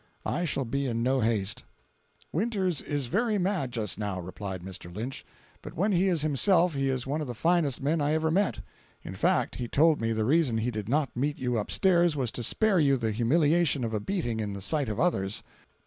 I 0.25 0.45
shall 0.45 0.65
be 0.65 0.87
in 0.87 1.03
no 1.03 1.19
haste." 1.19 1.63
"Winters 2.31 2.81
is 2.81 3.05
very 3.05 3.37
mad 3.37 3.71
just 3.71 3.99
now," 3.99 4.19
replied 4.19 4.63
Mr. 4.63 4.91
Lynch, 4.91 5.23
"but 5.61 5.75
when 5.75 5.91
he 5.91 6.07
is 6.07 6.23
himself 6.23 6.73
he 6.73 6.89
is 6.89 7.05
one 7.05 7.21
of 7.21 7.27
the 7.27 7.35
finest 7.35 7.83
men 7.83 8.01
I 8.01 8.13
ever 8.13 8.31
met. 8.31 8.61
In 9.03 9.13
fact, 9.13 9.57
he 9.57 9.67
told 9.67 10.01
me 10.01 10.11
the 10.11 10.25
reason 10.25 10.57
he 10.57 10.71
did 10.71 10.89
not 10.89 11.15
meet 11.15 11.37
you 11.37 11.55
upstairs 11.59 12.15
was 12.15 12.31
to 12.31 12.41
spare 12.41 12.79
you 12.79 12.97
the 12.97 13.11
humiliation 13.11 13.83
of 13.83 13.93
a 13.93 13.99
beating 13.99 14.39
in 14.39 14.53
the 14.53 14.59
sight 14.61 14.89
of 14.89 14.99
others." 14.99 15.43